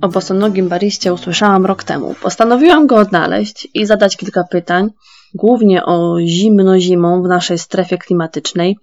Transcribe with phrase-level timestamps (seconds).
[0.00, 2.14] o bosonogim bariście usłyszałam rok temu.
[2.22, 4.90] Postanowiłam go odnaleźć i zadać kilka pytań,
[5.34, 8.76] głównie o zimno-zimą w naszej strefie klimatycznej,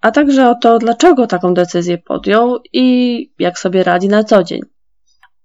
[0.00, 4.60] a także o to, dlaczego taką decyzję podjął i jak sobie radzi na co dzień.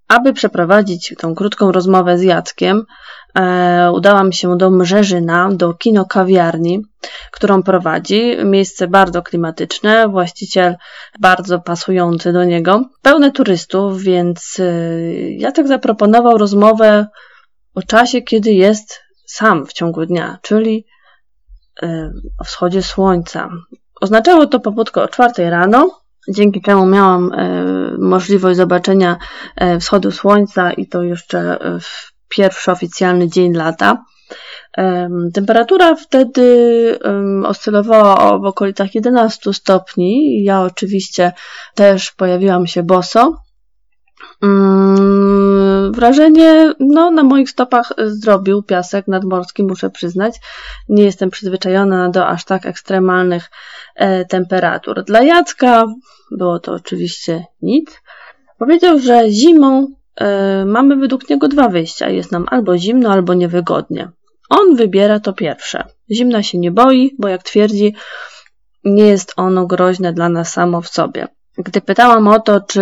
[0.08, 2.86] Aby przeprowadzić tą krótką rozmowę z Jackiem,
[3.94, 6.82] udałam się do Mrzeżyna, do kino kawiarni,
[7.32, 8.38] którą prowadzi.
[8.46, 10.76] Miejsce bardzo klimatyczne, właściciel
[11.20, 17.08] bardzo pasujący do niego, pełne turystów, więc e, Jacek zaproponował rozmowę
[17.76, 20.86] o czasie, kiedy jest sam w ciągu dnia, czyli
[21.84, 23.50] e, o wschodzie słońca.
[24.02, 27.66] Oznaczało to pobudkę o czwartej rano, dzięki czemu miałam e,
[27.98, 29.18] możliwość zobaczenia
[29.56, 34.04] e, wschodu słońca i to jeszcze w pierwszy oficjalny dzień lata.
[35.34, 37.00] Temperatura wtedy
[37.44, 40.44] oscylowała w okolicach 11 stopni.
[40.44, 41.32] Ja oczywiście
[41.76, 43.36] też pojawiłam się boso.
[44.44, 50.36] Mm, wrażenie no, na moich stopach zrobił piasek nadmorski, muszę przyznać.
[50.90, 53.50] Nie jestem przyzwyczajona do aż tak ekstremalnych
[53.96, 55.04] e, temperatur.
[55.04, 55.86] Dla Jacka
[56.32, 58.02] było to oczywiście nic.
[58.58, 59.88] Powiedział, że zimą
[60.66, 62.10] mamy według niego dwa wyjścia.
[62.10, 64.10] Jest nam albo zimno, albo niewygodnie.
[64.50, 65.84] On wybiera to pierwsze.
[66.12, 67.96] Zimna się nie boi, bo jak twierdzi,
[68.84, 71.28] nie jest ono groźne dla nas samo w sobie.
[71.58, 72.82] Gdy pytałam o to, czy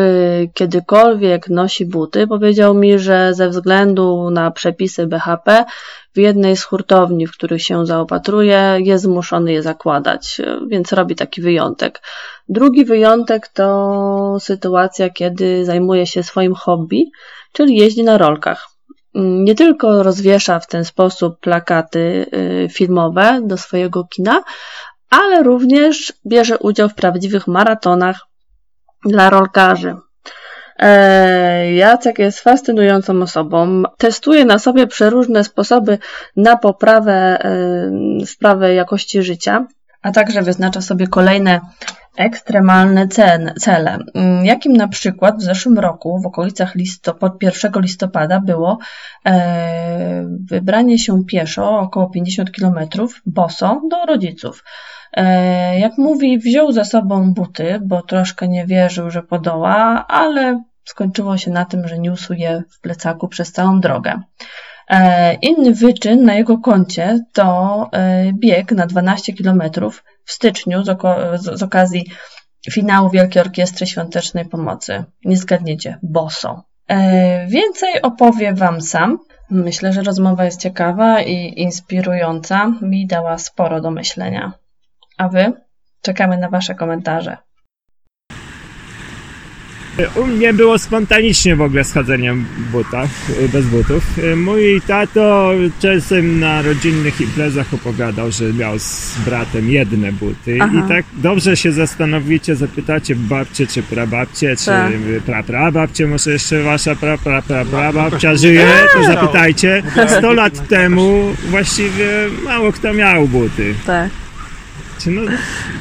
[0.53, 5.65] kiedykolwiek nosi buty, powiedział mi, że ze względu na przepisy BHP
[6.15, 11.41] w jednej z hurtowni, w których się zaopatruje, jest zmuszony je zakładać, więc robi taki
[11.41, 12.01] wyjątek.
[12.49, 17.11] Drugi wyjątek to sytuacja, kiedy zajmuje się swoim hobby,
[17.53, 18.67] czyli jeździ na rolkach.
[19.15, 24.43] Nie tylko rozwiesza w ten sposób plakaty y, filmowe do swojego kina,
[25.09, 28.19] ale również bierze udział w prawdziwych maratonach
[29.05, 29.95] dla rolkarzy.
[30.79, 33.83] E, Jacek jest fascynującą osobą.
[33.97, 35.97] Testuje na sobie przeróżne sposoby
[36.35, 39.67] na poprawę e, sprawy jakości życia,
[40.01, 41.59] a także wyznacza sobie kolejne
[42.17, 43.07] ekstremalne
[43.59, 48.77] cele, mm, jakim na przykład w zeszłym roku w okolicach listopad, 1 listopada było
[49.25, 52.79] e, wybranie się pieszo około 50 km
[53.25, 54.63] boso do rodziców.
[55.13, 61.37] E, jak mówi, wziął ze sobą buty, bo troszkę nie wierzył, że podoła, ale skończyło
[61.37, 64.21] się na tym, że niósł je w plecaku przez całą drogę.
[64.89, 69.61] E, inny wyczyn na jego koncie to e, bieg na 12 km
[70.25, 70.97] w styczniu z,
[71.59, 72.05] z okazji
[72.71, 75.03] finału Wielkiej Orkiestry Świątecznej Pomocy.
[75.25, 76.63] Nie zgadniecie, boso.
[77.47, 79.19] Więcej opowie Wam sam.
[79.49, 82.73] Myślę, że rozmowa jest ciekawa i inspirująca.
[82.81, 84.53] Mi dała sporo do myślenia.
[85.17, 85.53] A wy?
[86.01, 87.37] Czekamy na wasze komentarze.
[90.15, 93.09] U mnie było spontanicznie w ogóle schodzeniem w butach,
[93.53, 94.03] bez butów.
[94.35, 100.71] Mój tato czasem na rodzinnych imprezach opowiadał, że miał z bratem jedne buty Aha.
[100.85, 104.91] i tak dobrze się zastanowicie, zapytacie babcie czy prababcie, czy tak.
[105.25, 109.83] pra prababcie, może jeszcze wasza pra pra pra prababcia żyje, to zapytajcie.
[110.19, 112.09] 100 lat temu właściwie
[112.45, 113.73] mało kto miał buty.
[113.85, 114.09] Tak.
[115.07, 115.21] No,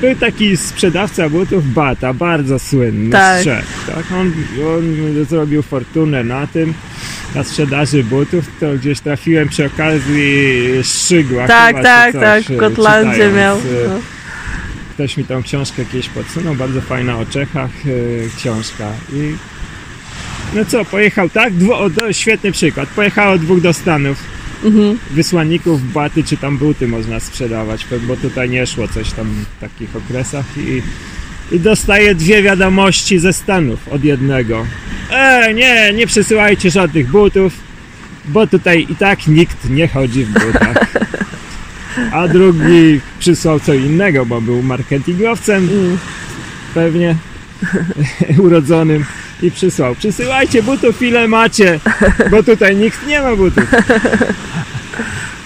[0.01, 3.45] był taki sprzedawca butów Bata, bardzo słynny tak.
[3.87, 4.05] tak?
[4.13, 4.33] On,
[4.77, 4.85] on
[5.25, 6.75] zrobił fortunę na tym,
[7.35, 11.47] na sprzedaży butów, to gdzieś trafiłem przy okazji Szczygła.
[11.47, 13.57] Tak, tak, coś, tak, w Gotlandzie miał.
[13.57, 14.01] E, no.
[14.95, 18.93] Ktoś mi tą książkę kiedyś podsunął, bardzo fajna o Czechach e, książka.
[19.13, 19.35] I
[20.55, 21.55] no co, pojechał tak?
[21.55, 22.89] Dwo, o, świetny przykład.
[22.89, 24.99] Pojechało dwóch do Stanów mhm.
[25.11, 29.97] wysłanników baty czy tam buty można sprzedawać, bo tutaj nie szło coś tam w takich
[29.97, 30.83] okresach i,
[31.55, 34.67] i dostaję dwie wiadomości ze Stanów od jednego.
[35.11, 37.53] E, nie, nie przesyłajcie żadnych butów,
[38.25, 40.87] bo tutaj i tak nikt nie chodzi w butach.
[42.13, 45.99] A drugi przysłał co innego, bo był marketingowcem, mm.
[46.75, 47.17] pewnie
[48.45, 49.05] urodzonym
[49.43, 49.95] i przysłał.
[49.95, 51.81] Przysyłajcie butów ile macie,
[52.31, 53.65] bo tutaj nikt nie ma butów.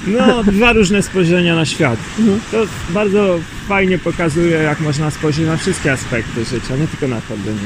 [0.07, 1.99] No, dwa różne spojrzenia na świat.
[2.51, 7.59] To bardzo fajnie pokazuje, jak można spojrzeć na wszystkie aspekty życia, nie tylko na chodzenie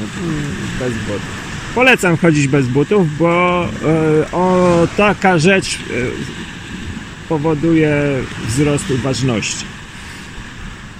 [0.79, 1.47] bez butów.
[1.75, 6.11] Polecam chodzić bez butów, bo y, o, taka rzecz y,
[7.29, 8.01] powoduje
[8.47, 9.65] wzrost uważności.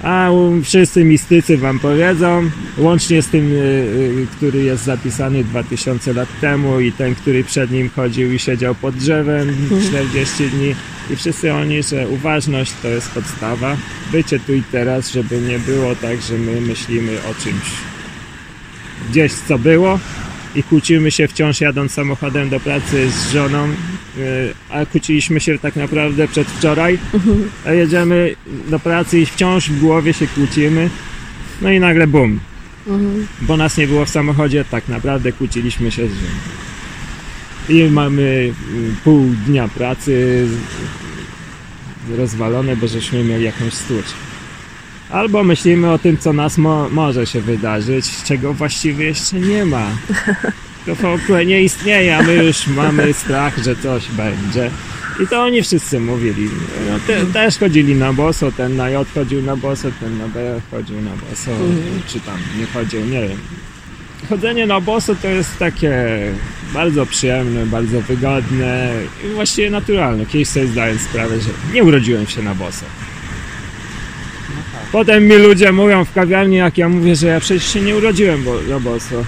[0.03, 0.29] A
[0.63, 6.79] wszyscy mistycy wam powiedzą, łącznie z tym, y, y, który jest zapisany 2000 lat temu
[6.79, 9.55] i ten, który przed nim chodził i siedział pod drzewem
[9.89, 10.59] 40 mhm.
[10.59, 10.75] dni
[11.09, 13.77] i wszyscy oni, że uważność to jest podstawa.
[14.11, 17.63] Bycie tu i teraz, żeby nie było tak, że my myślimy o czymś
[19.09, 19.99] gdzieś co było
[20.55, 23.69] i kłócimy się wciąż jadąc samochodem do pracy z żoną,
[24.69, 26.99] a kłóciliśmy się tak naprawdę przedwczoraj,
[27.65, 28.35] a jedziemy
[28.69, 30.89] do pracy i wciąż w głowie się kłócimy,
[31.61, 32.39] no i nagle bum,
[33.41, 36.27] bo nas nie było w samochodzie, tak naprawdę kłóciliśmy się z żoną.
[37.69, 38.53] I mamy y,
[39.03, 40.45] pół dnia pracy
[42.17, 44.05] rozwalone, bo żeśmy mieli jakąś stłucz.
[45.09, 49.87] Albo myślimy o tym, co nas mo- może się wydarzyć, czego właściwie jeszcze nie ma.
[50.87, 54.69] To w ogóle nie istnieje, a my już mamy strach, że coś będzie.
[55.23, 56.49] I to oni wszyscy mówili.
[56.89, 60.61] No, te, też chodzili na boso, ten na J chodził na boso, ten na B
[60.71, 61.51] chodził na boso,
[62.07, 63.37] czy tam nie chodził, nie wiem.
[64.29, 66.19] Chodzenie na boso to jest takie
[66.73, 68.93] bardzo przyjemne, bardzo wygodne
[69.25, 70.25] i właściwie naturalne.
[70.25, 72.85] Kiedyś sobie zdałem sprawę, że nie urodziłem się na boso.
[74.91, 78.43] Potem mi ludzie mówią w kawiarni, jak ja mówię, że ja przecież się nie urodziłem
[78.43, 79.25] bo, na boso.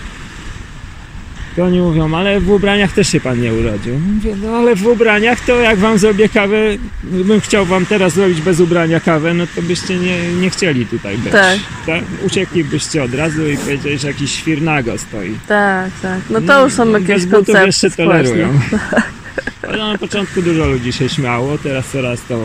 [1.59, 3.99] To oni mówią, ale w ubraniach też się pan nie urodził.
[3.99, 6.57] Mówię, no ale w ubraniach to jak wam zrobię kawę,
[7.03, 11.17] bym chciał wam teraz zrobić bez ubrania kawę, no to byście nie, nie chcieli tutaj
[11.17, 11.31] być.
[11.31, 11.59] Tak.
[11.85, 12.03] tak?
[12.25, 15.37] Ucieklibyście od razu i powiedzieli, że jakiś świrnago stoi.
[15.47, 16.19] Tak, tak.
[16.29, 18.59] No to już są jakieś Bez koncepty jeszcze tolerują.
[19.67, 22.39] Ale na początku dużo ludzi się śmiało, teraz coraz to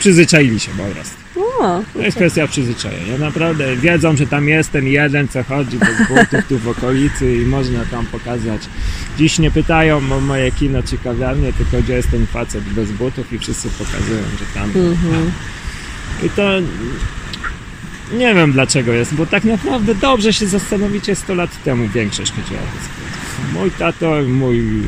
[0.00, 1.19] przyzwyczaili się po prostu.
[1.60, 3.18] O, To jest kwestia przyzwyczajenia.
[3.18, 7.84] Naprawdę wiedzą, że tam jestem jeden, co chodzi bez butów tu w okolicy i można
[7.84, 8.62] tam pokazać.
[9.18, 13.32] Dziś nie pytają o moje kino czy kawiarnię, tylko gdzie jest ten facet bez butów
[13.32, 14.64] i wszyscy pokazują, że tam.
[14.64, 15.30] mhm.
[16.22, 16.50] I to
[18.12, 22.60] nie wiem dlaczego jest, bo tak naprawdę dobrze się zastanowicie 100 lat temu większość chodziła.
[23.52, 24.82] Mój tato, mój y,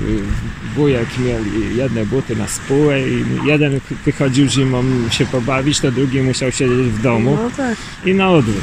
[0.76, 6.50] wujek mieli jedne buty na spółę i jeden wychodził zimą się pobawić, to drugi musiał
[6.52, 7.76] siedzieć w domu No tak.
[8.04, 8.62] i na odwrót.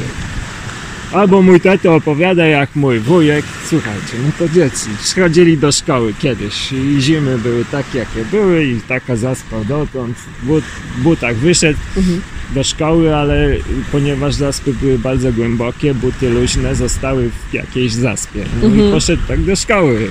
[1.14, 6.72] Albo mój tato opowiada jak mój wujek, słuchajcie, no to dzieci chodzili do szkoły kiedyś
[6.72, 10.64] i zimy były takie jakie były i taka zaspał dotąd, w but,
[10.98, 12.22] butach wyszedł Mhm.
[12.54, 13.48] Do szkoły, ale
[13.92, 18.46] ponieważ zaspy były bardzo głębokie, buty luźne zostały w jakiejś zaspie.
[18.62, 18.92] No i Mhm.
[18.92, 20.08] poszedł tak do szkoły.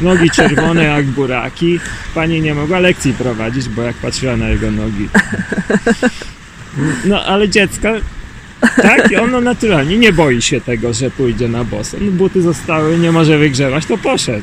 [0.00, 1.80] Nogi czerwone jak buraki.
[2.14, 5.08] Pani nie mogła lekcji prowadzić, bo jak patrzyła na jego nogi.
[7.04, 7.88] No ale dziecko,
[8.60, 11.96] tak, i ono naturalnie nie boi się tego, że pójdzie na boso.
[12.00, 14.42] No, buty zostały, nie może wygrzewać, to poszedł.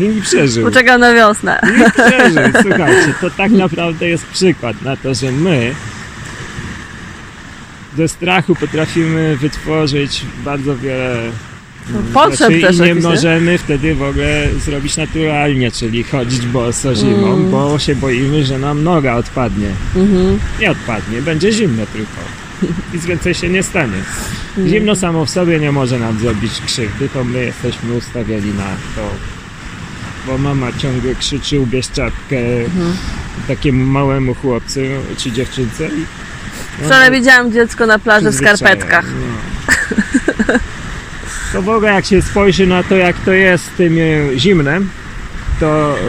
[0.00, 0.64] I przeżył.
[0.64, 1.60] Poczekał na wiosnę.
[1.78, 2.42] Nie przeżył.
[2.62, 5.74] Słuchajcie, to tak naprawdę jest przykład na to, że my
[7.96, 11.16] ze strachu potrafimy wytworzyć bardzo wiele
[12.14, 17.34] potrzeb rzeczy też i nie możemy wtedy w ogóle zrobić naturalnie, czyli chodzić boso zimą,
[17.34, 17.50] Mm.
[17.50, 19.68] bo się boimy, że nam noga odpadnie.
[19.96, 20.38] Mhm.
[20.60, 22.20] Nie odpadnie, będzie zimno tylko.
[22.94, 24.02] Nic więcej się nie stanie.
[24.58, 24.68] Mm.
[24.68, 29.39] Zimno samo w sobie nie może nam zrobić krzywdy, to my jesteśmy ustawieni na to.
[30.26, 32.96] Bo mama ciągle krzyczy, ubierz czapkę Mhm.
[33.48, 34.80] takiemu małemu chłopcu
[35.18, 35.86] czy dziewczynce.
[35.88, 36.06] i-
[36.80, 39.04] no, Wczoraj widziałam dziecko na plaży w skarpetkach.
[39.06, 40.54] No.
[41.52, 44.90] To w ogóle jak się spojrzy na to, jak to jest z tym e, zimnem,
[45.60, 46.00] to e,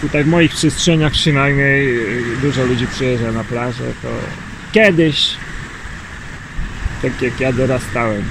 [0.00, 2.02] tutaj w moich przestrzeniach przynajmniej e,
[2.42, 4.08] dużo ludzi przyjeżdża na plażę, to
[4.72, 5.30] kiedyś,
[7.02, 8.22] tak jak ja dorastałem,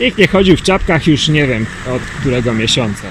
[0.00, 3.02] nikt nie chodził w czapkach już nie wiem od którego miesiąca.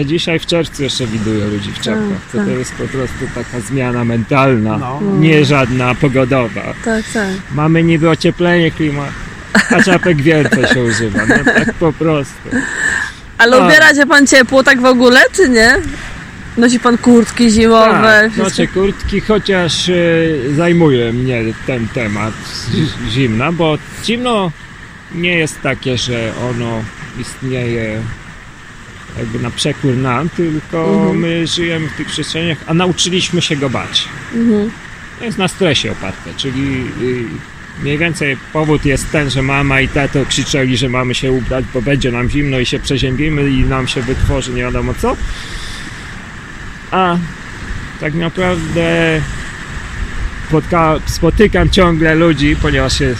[0.00, 2.20] A dzisiaj w czerwcu jeszcze widuję ludzi w czapkach.
[2.32, 2.48] To, to tak.
[2.58, 5.00] jest po prostu taka zmiana mentalna, No.
[5.18, 6.62] nie żadna pogodowa.
[6.84, 7.28] Tak, tak.
[7.54, 9.12] Mamy niby ocieplenie klimatu,
[9.70, 11.26] a czapek więcej się używa.
[11.26, 12.34] No tak po prostu.
[13.38, 13.66] Ale A.
[13.66, 15.76] ubiera się pan ciepło tak w ogóle, czy nie?
[16.56, 17.90] Nosi pan kurtki zimowe,
[18.22, 18.42] Tak, wszystko?
[18.44, 19.94] noszę kurtki, chociaż e,
[20.56, 22.34] zajmuje mnie ten temat
[23.10, 24.50] zimna, bo zimno
[25.14, 26.82] nie jest takie, że ono
[27.20, 28.00] istnieje
[29.18, 31.18] jakby na przekór nam, tylko Mhm.
[31.18, 34.08] my żyjemy w tych przestrzeniach, a nauczyliśmy się go bać.
[34.34, 34.70] Mhm.
[35.18, 37.24] To jest na stresie oparte, czyli y,
[37.82, 41.82] mniej więcej powód jest ten, że mama i tato krzyczeli, że mamy się ubrać, bo
[41.82, 45.16] będzie nam zimno i się przeziębimy i nam się wytworzy nie wiadomo co.
[46.90, 47.16] A
[48.00, 49.20] tak naprawdę
[50.48, 53.14] spotka, spotykam ciągle ludzi, ponieważ się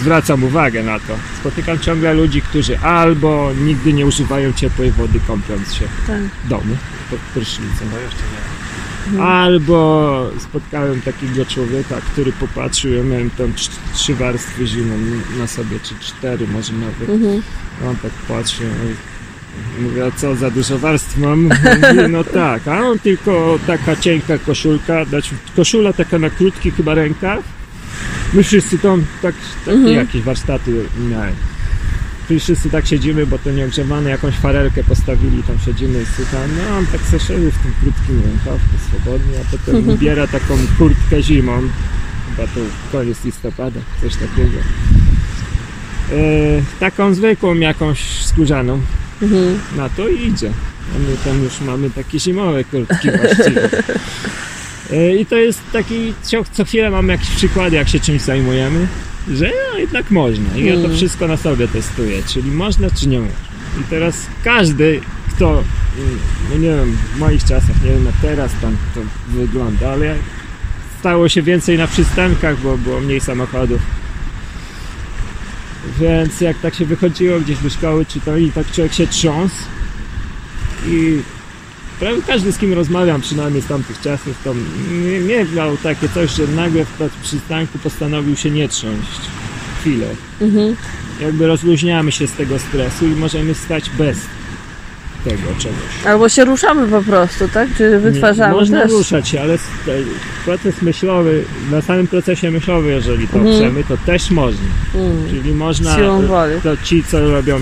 [0.00, 1.16] zwracam uwagę na to.
[1.40, 6.20] Spotykam ciągle ludzi, którzy albo nigdy nie używają ciepłej wody kąpiąc się Tak.
[6.44, 6.76] w domu
[7.10, 7.88] pod prysznicem.
[7.90, 8.52] To jeszcze nie.
[9.12, 9.28] Mhm.
[9.30, 14.94] Albo spotkałem takiego człowieka, który popatrzył, ja miałem tam trz- trzy warstwy zimą
[15.38, 17.08] na sobie, czy cztery może nawet.
[17.08, 17.42] Mhm.
[17.88, 18.62] On tak patrzy,
[19.78, 21.40] i mówię, a co, za dużo warstw mam?
[21.82, 26.94] Mówi, no tak, a on tylko taka cienka koszulka, dać koszula taka na krótkich chyba
[26.94, 27.38] rękach.
[28.34, 29.96] My wszyscy tam tak, takie Mhm.
[29.96, 30.72] jakieś warsztaty
[31.10, 31.34] miałem.
[32.28, 36.76] tu wszyscy tak siedzimy, bo to nieogrzewane, jakąś farelkę postawili, tam siedzimy i słucham, no
[36.78, 41.62] on tak se szedł w tym krótkim rękawku swobodnie, a potem ubiera taką kurtkę zimą,
[42.30, 42.60] chyba to
[42.92, 44.58] koniec listopada, coś takiego.
[46.12, 46.14] E,
[46.80, 48.80] taką zwykłą jakąś skórzaną
[49.22, 49.58] Mhm.
[49.76, 50.50] na to i idzie.
[50.96, 53.68] A my tam już mamy takie zimowe kurtki właściwie.
[54.92, 58.88] E, I to jest taki, co, co chwilę mamy jakieś przykłady, jak się czymś zajmujemy,
[59.32, 60.56] że no, jednak można.
[60.56, 60.96] I ja to Mm.
[60.96, 63.34] wszystko na sobie testuję, czyli można czy nie można.
[63.80, 65.00] I teraz każdy,
[65.36, 66.18] kto, mm,
[66.50, 70.14] no nie wiem, w moich czasach, nie wiem jak teraz tam to wygląda, ale
[71.00, 73.80] stało się więcej na przystankach, bo było mniej samochodów.
[76.00, 79.54] Więc jak tak się wychodziło gdzieś do szkoły, czy to i tak człowiek się trząsł
[80.86, 81.20] i
[82.02, 84.54] prawie każdy z kim rozmawiam, przynajmniej z tamtych czasów, to
[85.04, 89.20] nie, nie miał takie coś, że nagle w przystanku postanowił się nie trząść
[89.80, 90.06] chwilę.
[90.40, 90.76] Mhm.
[91.20, 94.18] Jakby rozluźniamy się z tego stresu i możemy stać bez
[95.24, 96.06] tego czegoś.
[96.06, 97.68] Albo się ruszamy po prostu, tak?
[97.78, 98.92] Czy wytwarzamy Nie, Można też?
[98.92, 99.92] ruszać się, ale te-
[100.44, 103.56] proces myślowy, na samym procesie myślowym, jeżeli to Mhm.
[103.56, 104.66] chcemy, to też można.
[104.94, 105.28] Mm.
[105.30, 106.60] Czyli można, Siłą woli.
[106.62, 107.60] to ci co robią,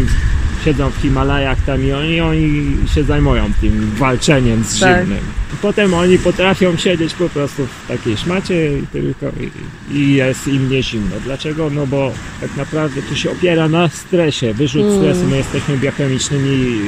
[0.64, 5.00] siedzą w Himalajach tam i oni, oni się zajmują tym walczeniem z Tak.
[5.04, 5.24] zimnym.
[5.62, 9.50] Potem oni potrafią siedzieć po prostu w takiej szmacie i tylko i,
[9.98, 11.16] i jest im nie zimno.
[11.24, 11.70] Dlaczego?
[11.70, 14.98] No bo tak naprawdę to się opiera na stresie, wyrzut Mm.
[14.98, 15.24] stresu.
[15.30, 16.78] My jesteśmy biochemicznymi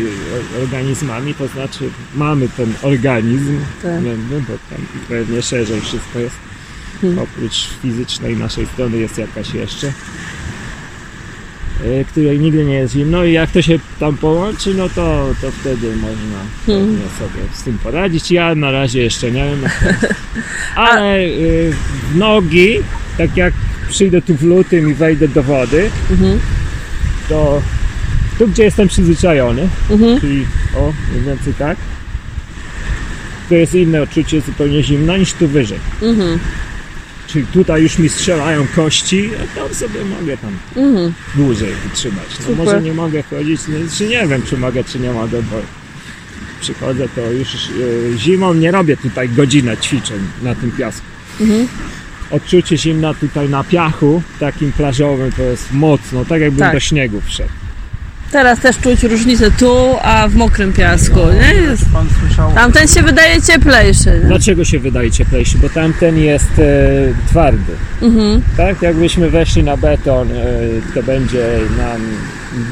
[0.59, 4.03] e, organizmami, to znaczy mamy ten organizm, Tak.
[4.03, 4.11] no,
[4.41, 6.37] bo tam pewnie szerzej wszystko jest.
[7.01, 7.19] Hmm.
[7.19, 9.93] Oprócz fizycznej naszej strony jest jakaś jeszcze
[12.11, 15.97] której nigdy nie jest zimno i jak to się tam połączy, no to, to wtedy
[15.97, 16.97] można Hmm.
[17.19, 18.31] sobie z tym poradzić.
[18.31, 19.61] Ja na razie jeszcze nie wiem.
[20.77, 21.73] Ale y,
[22.15, 22.79] nogi,
[23.19, 23.55] tak jak
[23.91, 26.41] przyjdę tu w lutym i wejdę do wody, Mhm.
[27.29, 27.63] to
[28.39, 30.21] tu gdzie jestem przyzwyczajony, Mhm.
[30.21, 30.47] czyli
[30.77, 31.77] o, mniej więcej tak,
[33.49, 35.79] to jest inne odczucie zupełnie zimno niż tu wyżej.
[36.03, 36.39] Mhm.
[37.33, 41.13] Czyli tutaj już mi strzelają kości, a tam sobie mogę tam Mhm.
[41.35, 42.25] dłużej wytrzymać.
[42.41, 42.57] No Super.
[42.57, 45.57] może nie mogę chodzić, no, czy nie wiem, czy mogę, czy nie mogę, bo
[46.61, 51.07] przychodzę to już e, zimą nie robię tutaj godzinę ćwiczeń na tym piasku.
[51.41, 51.69] Mhm.
[52.31, 56.73] Odczucie zimna tutaj na piachu, takim plażowym, to jest mocno, tak jakbym Tak.
[56.75, 57.51] do śniegu wszedł.
[58.33, 61.61] Teraz też czuć różnicę tu, a w mokrym piasku, nie?
[61.61, 61.85] Jest.
[61.93, 64.29] Pan słyszał, Tamten się wydaje cieplejszy, nie?
[64.29, 65.59] Dlaczego się wydaje cieplejszy?
[65.59, 67.73] Bo tamten jest e, twardy.
[68.03, 68.43] Mhm.
[68.57, 70.35] Tak, jakbyśmy weszli na beton, e,
[70.95, 71.47] to będzie
[71.79, 72.01] nam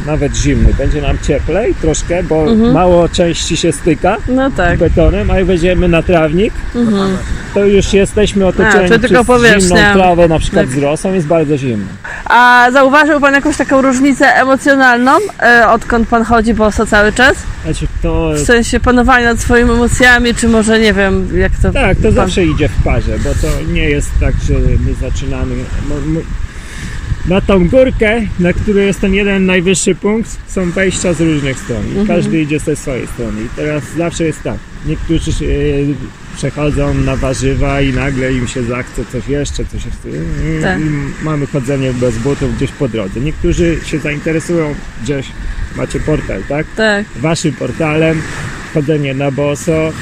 [0.06, 0.74] nawet zimny.
[0.78, 2.72] Będzie nam cieplej troszkę, bo Mhm.
[2.72, 4.78] mało części się styka No tak.
[4.78, 7.16] betonem, a jak wejdziemy na trawnik, Mhm.
[7.54, 10.74] to już jesteśmy otoczeni to tylko przez zimną trawę, na przykład Tak.
[10.74, 11.86] z rosą, jest bardzo zimno.
[12.24, 17.36] A zauważył Pan jakąś taką różnicę emocjonalną, e, odkąd Pan chodzi boso cały czas?
[17.64, 21.72] Znaczy to, W sensie panowania nad swoimi emocjami, czy może nie wiem, jak to...
[21.72, 25.54] tak, to pan- zawsze idzie w parze, bo to nie jest tak, że my zaczynamy...
[27.28, 31.86] Na tą górkę, na której jest ten jeden najwyższy punkt, są wejścia z różnych stron.
[31.86, 32.06] I Mhm.
[32.06, 33.42] Każdy idzie ze swojej strony.
[33.42, 34.56] I teraz zawsze jest tak.
[34.86, 40.08] Niektórzy e, przechodzą na warzywa i nagle im się zachce coś jeszcze, coś jeszcze.
[40.08, 40.80] I- Tak.
[40.80, 40.84] I
[41.24, 43.20] mamy chodzenie bez butów gdzieś po drodze.
[43.20, 45.26] Niektórzy się zainteresują gdzieś,
[45.76, 46.66] macie portal, tak?
[46.76, 47.06] Tak.
[47.16, 48.22] Waszym portalem,
[48.74, 49.92] chodzenie na boso,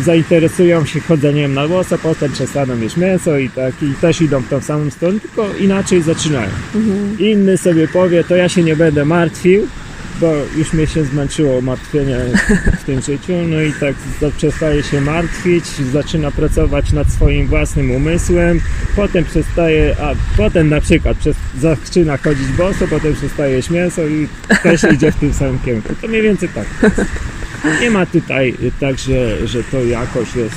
[0.00, 4.48] zainteresują się chodzeniem na boso, potem przestaną mieć mięso i tak, i też idą w
[4.48, 6.50] tą samą stronę, tylko inaczej zaczynają.
[7.18, 9.66] Inny sobie powie, to ja się nie będę martwił,
[10.20, 12.18] bo już mnie się zmęczyło martwienie
[12.80, 13.94] w tym życiu, no i tak
[14.36, 18.60] przestaje się martwić, zaczyna pracować nad swoim własnym umysłem,
[18.96, 24.28] potem przestaje, a potem na przykład przez, zaczyna chodzić boso, potem przestaje mięso i
[24.62, 25.94] też idzie w tym samym kierunku.
[26.00, 26.66] To mniej więcej tak.
[27.80, 30.54] Nie ma tutaj y, tak, że, to jakoś jest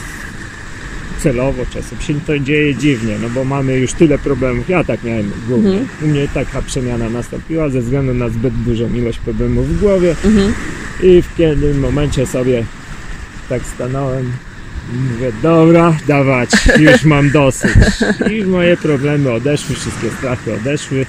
[1.19, 4.69] celowo, czasem się to dzieje dziwnie, no bo mamy już tyle problemów.
[4.69, 5.71] Ja tak miałem głównie.
[5.71, 5.87] Mhm.
[6.01, 10.53] U mnie taka przemiana nastąpiła ze względu na zbyt dużą ilość problemów w głowie Mhm.
[11.03, 12.65] i w pewnym momencie sobie
[13.49, 14.31] tak stanąłem
[14.93, 17.71] i mówię, dobra, dawać, już mam dosyć.
[18.31, 21.05] I moje problemy odeszły, wszystkie strachy odeszły.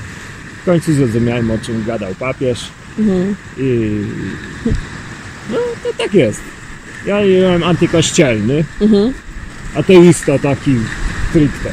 [0.63, 2.69] W końcu zrozumiałem, o czym gadał papież.
[2.99, 3.35] Mhm.
[3.59, 4.01] I
[5.51, 6.41] no to tak jest.
[7.07, 9.13] Ja byłem antykościelny, Mhm.
[9.75, 10.75] ateista taki
[11.31, 11.71] stricte.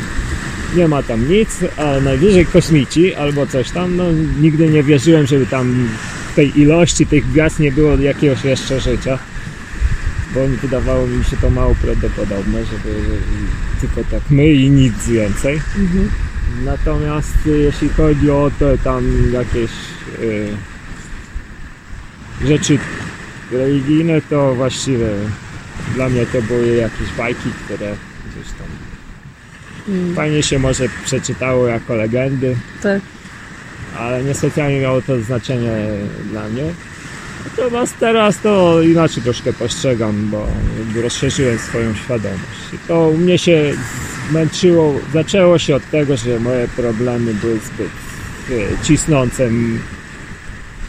[0.76, 3.96] Nie ma tam nic, a najwyżej kosmici albo coś tam.
[3.96, 4.04] No
[4.42, 5.90] nigdy nie wierzyłem, żeby tam
[6.32, 9.20] w tej ilości tych gwiazd nie było jakiegoś jeszcze życia.
[10.34, 13.00] Bo wydawało mi się to mało prawdopodobne, żeby
[13.82, 15.62] tylko tak my i nic więcej.
[15.80, 16.10] Mhm.
[16.66, 19.04] Natomiast y, jeśli chodzi o te tam
[19.34, 19.72] jakieś
[20.22, 20.48] y,
[22.48, 22.80] rzeczy
[23.54, 25.08] religijne, to właściwie
[25.96, 27.96] dla mnie to były jakieś bajki, które
[28.32, 28.68] gdzieś tam
[30.16, 33.02] fajnie się może przeczytało jako legendy, Tak.
[34.00, 35.72] ale niespecjalnie miało to znaczenie
[36.32, 36.64] dla mnie.
[37.46, 40.48] Natomiast teraz to inaczej troszkę postrzegam, bo
[41.02, 42.74] rozszerzyłem swoją świadomość.
[42.74, 43.74] I to u mnie się
[44.30, 47.90] zmęczyło, zaczęło się od tego, że moje problemy były zbyt
[48.52, 49.50] e, cisnące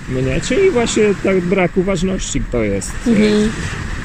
[0.08, 2.92] mnie, czyli właśnie tak brak uważności to jest.
[3.06, 3.50] Mhm.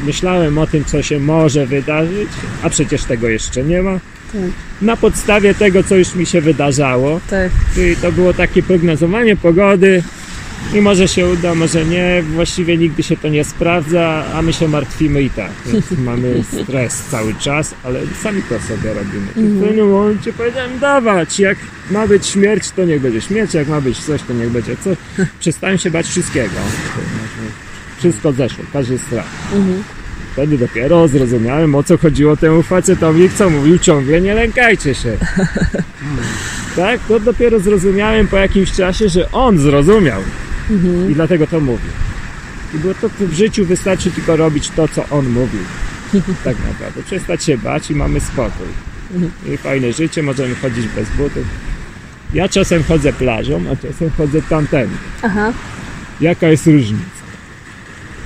[0.05, 2.29] Myślałem o tym, co się może wydarzyć,
[2.63, 3.99] a przecież tego jeszcze nie ma.
[4.33, 4.41] Tak.
[4.81, 7.51] Na podstawie tego, co już mi się wydarzało, Tak.
[7.75, 10.03] Czyli to było takie prognozowanie pogody
[10.73, 12.23] i może się uda, może nie.
[12.23, 15.51] Właściwie nigdy się to nie sprawdza, a my się martwimy i tak.
[15.65, 19.27] Więc mamy stres cały czas, ale sami to sobie robimy.
[19.35, 21.57] I w pewnym momencie powiedziałem, dawać, jak
[21.91, 24.97] ma być śmierć, to niech będzie śmierć, jak ma być coś, to niech będzie coś.
[25.39, 26.55] Przestałem się bać wszystkiego.
[27.99, 29.27] Wszystko zeszło, każdy strach.
[29.53, 29.83] Mhm.
[30.33, 35.17] Wtedy dopiero zrozumiałem, o co chodziło temu facetowi, co mówił ciągle, nie lękajcie się.
[36.75, 40.21] Tak, to dopiero zrozumiałem po jakimś czasie, że on zrozumiał
[41.09, 41.91] i dlatego to mówił.
[42.75, 45.61] I było to w życiu wystarczy tylko robić to, co on mówił.
[46.43, 47.03] Tak naprawdę.
[47.03, 48.67] Przestać się bać i mamy spokój.
[49.53, 51.45] I fajne życie, możemy chodzić bez butów.
[52.33, 54.95] Ja czasem chodzę plażą, a czasem chodzę tamtędy.
[55.21, 55.53] Aha.
[56.21, 57.19] Jaka jest różnica?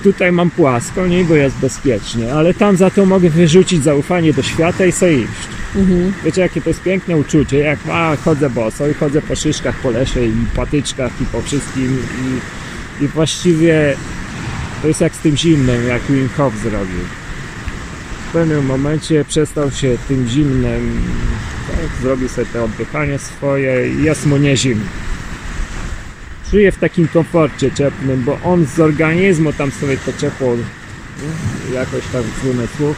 [0.04, 4.44] Tutaj mam płasko, nie, bo jest bezpiecznie, ale tam za to mogę wyrzucić zaufanie do
[4.44, 5.53] świata i sobie iść.
[5.76, 6.14] Mhm.
[6.24, 9.90] Wiecie, jakie to jest piękne uczucie, jak a, chodzę boso i chodzę po szyszkach, po
[9.90, 12.04] lesie i patyczkach i po wszystkim
[13.02, 13.96] i, i właściwie
[14.82, 17.00] to jest jak z tym zimnem, jak Wim Hof zrobił.
[18.30, 21.02] W pewnym momencie przestał się tym zimnem,
[21.68, 24.86] tak, zrobił sobie to oddychanie swoje i jest mu nie zimno.
[26.52, 30.56] Żyje w takim komforcie cieplnym, bo on z organizmu tam sobie to ciepło
[31.74, 32.82] jakoś tam z.
[32.82, 32.94] Ym,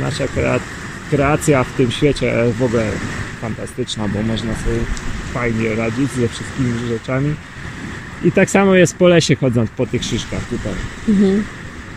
[0.00, 0.79] Nasza kreacja
[1.10, 2.86] kreacja w tym świecie w ogóle
[3.40, 4.78] fantastyczna, bo można sobie
[5.34, 7.34] fajnie radzić ze wszystkimi rzeczami.
[8.24, 10.72] I tak samo jest po lesie chodząc po tych szyszkach tutaj.
[11.08, 11.44] Mhm.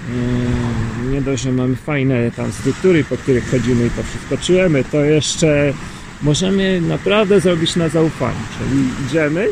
[0.09, 4.83] Mm, Nie dość, że mamy fajne tam struktury, po których chodzimy i to wszystko czujemy,
[4.83, 5.73] to jeszcze
[6.21, 8.37] możemy naprawdę zrobić na zaufaniu.
[8.57, 9.47] Czyli idziemy,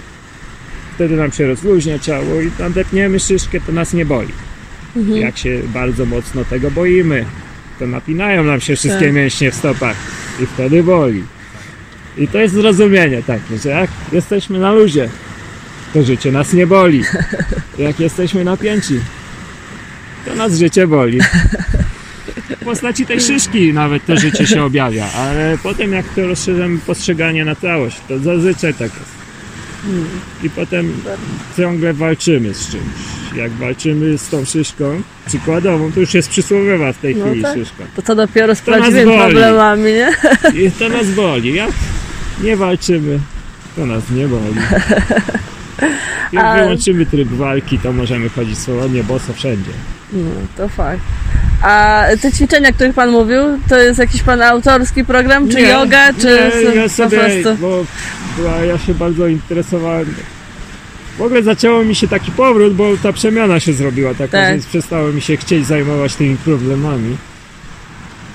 [0.95, 4.34] wtedy nam się rozluźnia ciało i nadepniemy szyszkę, to nas nie boli.
[4.95, 5.17] Mhm.
[5.21, 7.26] Jak się bardzo mocno tego boimy,
[7.81, 9.13] to napinają nam się wszystkie Tak.
[9.13, 9.97] mięśnie w stopach
[10.39, 11.23] i wtedy boli.
[12.17, 15.09] I to jest zrozumienie takie, że jak jesteśmy na luzie,
[15.93, 17.03] to życie nas nie boli.
[17.77, 18.99] Jak jesteśmy napięci,
[20.25, 21.19] to nas życie boli.
[22.61, 27.45] W postaci tej szyszki nawet to życie się objawia, ale potem jak to rozszerzamy postrzeganie
[27.45, 29.11] na całość, to zazwyczaj tak jest.
[30.43, 30.93] I potem
[31.57, 33.20] ciągle walczymy z czymś.
[33.35, 37.53] Jak walczymy z tą szyszką przykładową, to już jest przysłowiowa w tej No chwili tak.
[37.57, 37.83] szyszka.
[37.95, 40.09] To co dopiero z prawdziwymi problemami, nie?
[40.63, 41.53] I to nas boli.
[41.55, 41.71] Jak
[42.43, 43.19] nie walczymy,
[43.75, 44.55] to nas nie boli.
[46.31, 49.71] Jak A- wyłączymy tryb walki, to możemy chodzić swobodnie, boso wszędzie.
[50.13, 51.01] No, to fakt.
[51.61, 55.69] A te ćwiczenia, o których Pan mówił, to jest jakiś Pan autorski program, czy Nie,
[55.69, 57.61] yoga, czy nie, ja po sobie, prostu...
[57.61, 57.85] bo
[58.37, 60.05] była, ja się bardzo interesowałem.
[61.17, 64.52] W ogóle zaczęło mi się taki powrót, bo ta przemiana się zrobiła taka, Tak.
[64.54, 67.17] więc przestało mi się chcieć zajmować tymi problemami.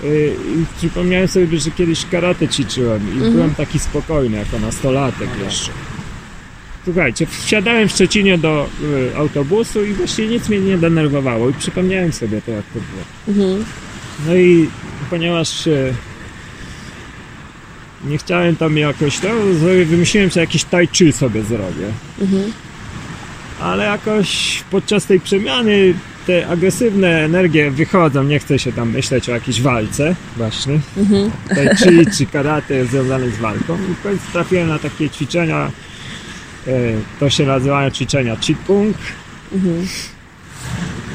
[0.03, 3.33] Yy, I przypomniałem sobie, że kiedyś karate ćwiczyłem i Mhm.
[3.33, 5.71] byłem taki spokojny jako nastolatek jeszcze.
[6.85, 8.69] Słuchajcie, wsiadałem w Szczecinie do
[9.13, 13.37] y, autobusu i właściwie nic mnie nie denerwowało i przypomniałem sobie to, jak to było.
[13.39, 13.65] Mhm.
[14.27, 14.69] No i
[15.11, 15.93] ponieważ e,
[18.05, 19.29] nie chciałem tam jakoś to,
[19.61, 21.87] sobie wymyśliłem, że jakiś tai chi sobie zrobię.
[22.21, 22.53] Mhm.
[23.61, 25.95] Ale jakoś podczas tej przemiany
[26.27, 30.81] te agresywne energie wychodzą, nie chcę się tam myśleć o jakiejś walce właśnie.
[30.97, 31.31] Mhm.
[31.79, 35.71] Chi czy karate związane z walką i w końcu trafiłem na takie ćwiczenia,
[36.67, 36.71] e,
[37.21, 38.97] to się nazywają ćwiczenia Qigong.
[39.53, 39.87] Mhm.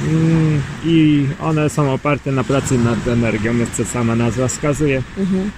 [0.08, 5.04] Mm, I one są oparte na pracy nad energią, jest co sama nazwa wskazuje.
[5.18, 5.52] Mhm.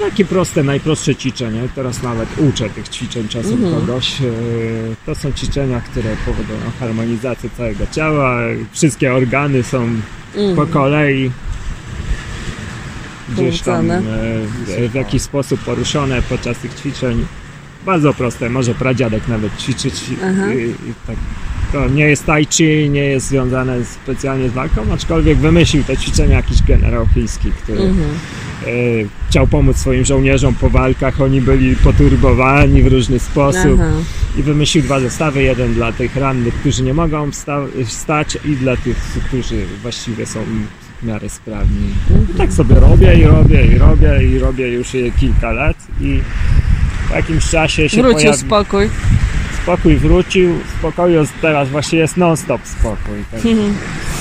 [0.00, 1.62] Takie proste, najprostsze ćwiczenia.
[1.74, 3.74] Teraz nawet uczę tych ćwiczeń czasem Mhm.
[3.86, 4.20] kogoś.
[4.20, 4.24] E,
[5.06, 8.38] To są ćwiczenia, które powodują harmonizację całego ciała.
[8.72, 9.88] Wszystkie organy są
[10.34, 10.68] po Mhm.
[10.68, 11.30] kolei
[13.28, 14.00] gdzieś tam e,
[14.88, 17.26] w jakiś sposób poruszone podczas tych ćwiczeń.
[17.86, 19.94] Bardzo proste, może pradziadek nawet ćwiczyć.
[20.24, 20.52] Aha.
[20.54, 20.58] I,
[20.90, 21.16] i tak.
[21.72, 26.36] To nie jest tai chi, nie jest związane specjalnie z walką, aczkolwiek wymyślił te ćwiczenia
[26.36, 28.08] jakiś generał chiński, który Mhm.
[29.28, 33.90] Chciał pomóc swoim żołnierzom po walkach, oni byli poturbowani w różny sposób Aha.
[34.38, 38.76] i wymyślił dwa zestawy, jeden dla tych rannych, którzy nie mogą wsta- stać i dla
[38.76, 38.96] tych,
[39.28, 40.40] którzy właściwie są
[41.02, 41.88] w miarę sprawni.
[42.34, 44.88] I tak sobie robię i robię i robię i robię już
[45.20, 46.20] kilka lat i
[47.08, 48.38] w jakimś czasie się Wrócił pojawi...
[48.38, 48.88] spokój.
[49.62, 53.18] spokój wrócił, spokoju teraz właśnie jest non-stop spokój.
[53.32, 53.40] Tak.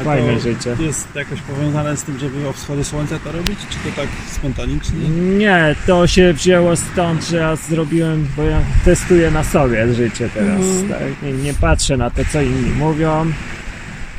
[0.00, 0.76] A Fajne to życie.
[0.80, 3.58] Jest jakoś powiązane z tym, żeby o wschodzie słońca to robić?
[3.70, 5.08] Czy to tak spontanicznie?
[5.38, 10.60] Nie, to się wzięło stąd, że ja zrobiłem, bo ja testuję na sobie życie teraz.
[10.88, 11.22] Tak?
[11.22, 13.32] Nie, nie patrzę na to, co inni mówią.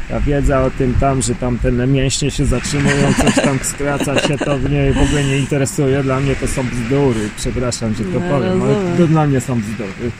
[0.09, 4.37] Ta wiedza o tym tam, że tam te mięśnie się zatrzymują, coś tam skraca się,
[4.37, 6.03] to mnie w ogóle nie interesuje.
[6.03, 7.29] Dla mnie to są bzdury.
[7.37, 10.11] Przepraszam, że to No, powiem, ale to dla mnie są bzdury.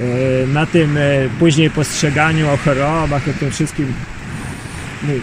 [0.00, 1.00] E, Na tym e,
[1.38, 3.92] później postrzeganiu o chorobach, o tym wszystkim
[5.08, 5.14] nie,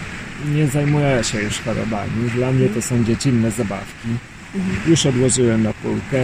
[0.54, 2.30] nie zajmuję się już chorobami.
[2.34, 4.08] Dla mnie to są dziecinne zabawki.
[4.86, 6.18] Już odłożyłem na półkę,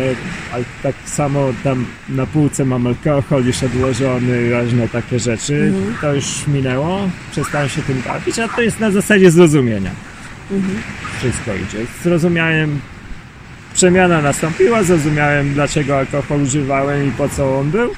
[0.52, 5.72] ale tak samo tam na półce mam alkohol już odłożony, różne takie rzeczy.
[6.00, 9.90] To już minęło, przestałem się tym bawić, a to jest na zasadzie zrozumienia.
[11.18, 11.86] Wszystko idzie.
[12.04, 12.80] Zrozumiałem,
[13.74, 17.90] przemiana nastąpiła, zrozumiałem dlaczego alkohol używałem i po co on był.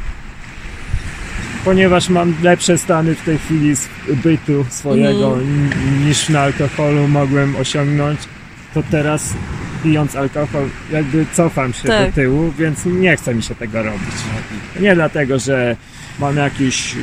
[1.65, 3.89] Ponieważ mam lepsze stany w tej chwili z
[4.25, 5.71] bytu swojego n-
[6.07, 8.21] niż na alkoholu mogłem osiągnąć,
[8.75, 9.35] to teraz
[9.85, 12.07] pijąc alkohol jakby cofam się Tak.
[12.09, 14.15] do tyłu, więc nie chce mi się tego robić.
[14.81, 15.77] Nie dlatego, że
[16.19, 16.99] mam jakiś, e,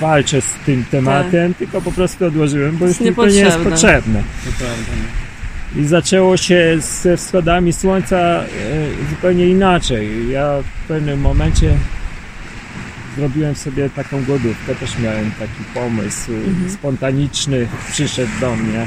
[0.00, 3.58] walczę z tym tematem, tylko po prostu odłożyłem, bo już Jest mi to nie jest
[3.58, 4.22] potrzebne.
[4.58, 4.92] Prawda.
[5.76, 8.44] I zaczęło się ze wschodami słońca e,
[9.10, 10.30] zupełnie inaczej.
[10.30, 10.52] Ja
[10.84, 11.70] w pewnym momencie
[13.18, 16.32] zrobiłem sobie taką głodówkę, też miałem taki pomysł
[16.68, 18.86] spontaniczny, przyszedł do mnie.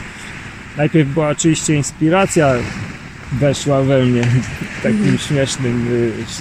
[0.77, 2.53] Najpierw była oczywiście inspiracja,
[3.31, 4.21] weszła we mnie
[4.83, 5.87] takim śmiesznym,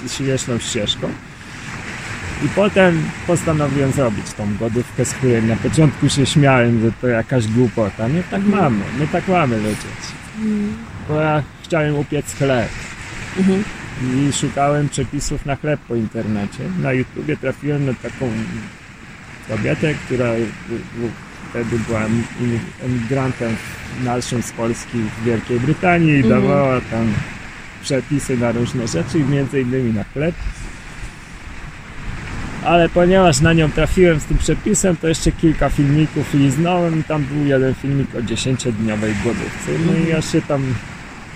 [0.05, 1.07] y, śmieszną ścieżką.
[2.45, 7.47] I potem postanowiłem zrobić tą głodówkę, z której na początku się śmiałem, że to jakaś
[7.47, 8.07] głupota.
[8.07, 10.01] Nie tak mamy, my tak mamy lecieć.
[11.07, 12.69] Bo ja chciałem upiec chleb.
[13.37, 13.63] Mhm.
[14.03, 16.59] I szukałem przepisów na chleb po internecie.
[16.81, 18.31] Na YouTubie trafiłem na taką
[19.49, 20.27] kobietę, która
[21.49, 22.01] wtedy była
[22.85, 23.55] emigrantem
[24.05, 26.41] dalszym z Polski w Wielkiej Brytanii i Mhm.
[26.41, 27.13] dawała tam
[27.83, 30.35] przepisy na różne rzeczy, między innymi na chleb.
[32.65, 37.45] Ale ponieważ na nią trafiłem z tym przepisem, to jeszcze kilka filmików liznąłem tam był
[37.45, 39.71] jeden filmik o 10-dniowej głodówce.
[39.85, 40.63] No i ja się tam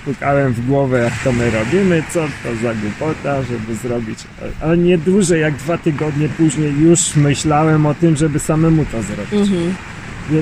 [0.06, 4.20] pukałem w głowę, jak to my robimy, co to za głupota, żeby zrobić.
[4.62, 9.50] Ale nie dłużej jak dwa tygodnie później już myślałem o tym, żeby samemu to zrobić.
[9.52, 9.76] Mhm.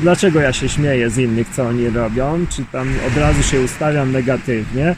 [0.01, 4.11] Dlaczego ja się śmieję z innych, co oni robią, czy tam od razu się ustawiam
[4.11, 4.95] negatywnie.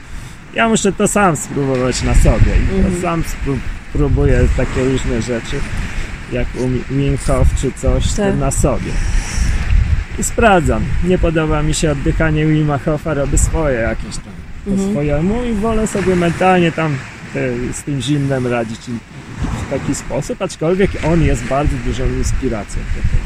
[0.56, 3.58] Ja muszę to sam spróbować na sobie i to sam spró-
[3.94, 5.56] próbuję takie różne rzeczy,
[6.32, 8.38] jak u Wim Hof czy coś, Tak.
[8.40, 8.92] na sobie.
[10.20, 10.84] I sprawdzam.
[11.04, 14.34] Nie podoba mi się oddychanie Wima Hofa, robię swoje jakieś tam
[14.66, 16.94] po swojemu i wolę sobie mentalnie tam
[17.36, 18.80] e, z tym zimnem radzić
[19.68, 23.26] w taki sposób, aczkolwiek on jest bardzo dużą inspiracją do tego.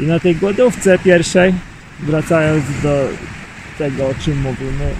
[0.00, 1.54] I na tej głodówce pierwszej,
[2.00, 3.08] wracając do
[3.78, 4.90] tego, o czym mówimy,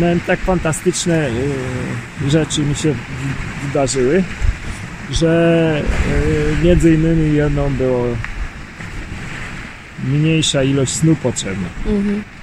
[0.00, 2.94] miałem tak fantastyczne y, rzeczy mi się
[3.66, 4.24] wydarzyły,
[5.10, 5.82] że
[6.60, 8.04] y, między innymi jedną było
[10.04, 11.68] mniejsza ilość snu potrzebna.
[11.86, 12.35] Mhm.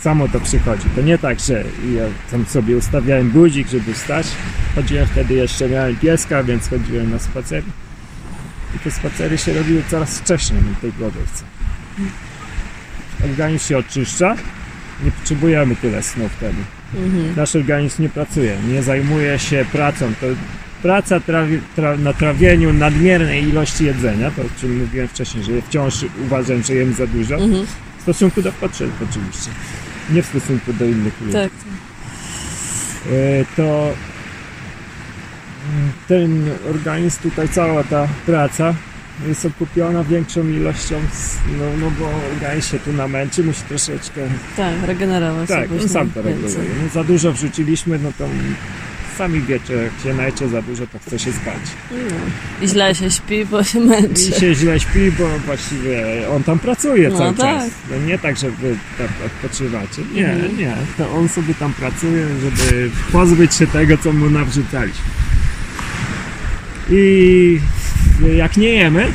[0.00, 0.88] Samo to przychodzi.
[0.96, 1.64] To nie tak, że
[1.96, 4.26] ja tam sobie ustawiałem budzik, żeby wstać.
[4.74, 7.62] Chodziłem wtedy jeszcze, miałem pieska, więc chodziłem na spacery.
[8.76, 11.44] I te spacery się robiły coraz wcześniej na tej głodówce.
[13.24, 14.36] Organizm się oczyszcza.
[15.04, 16.58] Nie potrzebujemy tyle snu wtedy.
[16.94, 17.34] Mhm.
[17.36, 20.12] Nasz organizm nie pracuje, nie zajmuje się pracą.
[20.20, 20.26] To
[20.82, 25.94] praca trawi, tra, na trawieniu nadmiernej ilości jedzenia, to o czym mówiłem wcześniej, że wciąż
[26.26, 27.34] uważam, że jem za dużo.
[27.34, 27.66] Mhm.
[27.98, 29.50] W stosunku do potrzeb oczywiście.
[30.10, 31.32] Nie w stosunku do innych ludzi.
[31.32, 31.50] Tak.
[33.06, 33.92] E, To
[35.72, 38.74] mm, ten organizm, tutaj cała ta praca
[39.28, 41.00] jest okupiona większą ilością,
[41.58, 44.20] no, no bo organizm się tu namęczy, musi troszeczkę
[44.56, 46.54] Tak, regenerować tak, on później sam to reguluje.
[46.82, 48.28] No, za dużo wrzuciliśmy, no to
[49.20, 51.56] sami wiecie, jak się najecie za dużo, to chce się spać.
[52.62, 54.22] I źle się śpi, bo się męczy.
[54.36, 56.02] I się źle śpi, bo właściwie
[56.36, 57.46] on tam pracuje No cały tak.
[57.58, 57.70] czas.
[57.90, 60.02] No nie tak, że wy tak odpoczywacie.
[60.14, 60.58] Nie, Mhm.
[60.58, 60.74] nie.
[60.98, 65.04] To on sobie tam pracuje, żeby pozbyć się tego, co mu nawrzucaliśmy.
[66.90, 67.60] I
[68.36, 69.06] jak nie jemy,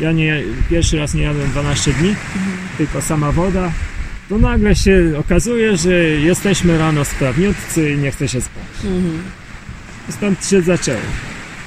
[0.00, 2.14] ja nie, pierwszy raz nie jadłem 12 dni,
[2.78, 3.72] tylko sama woda,
[4.28, 8.64] to nagle się okazuje, że jesteśmy rano sprawniutcy i nie chce się spać.
[10.08, 11.00] Stąd się zaczęło.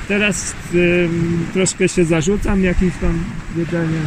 [0.08, 3.24] Teraz ym, troszkę się zarzucam jakimś tam
[3.58, 4.06] jedzeniem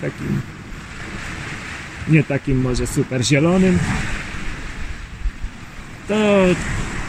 [0.00, 0.40] takim
[2.08, 3.78] nie takim może super zielonym.
[6.08, 6.44] To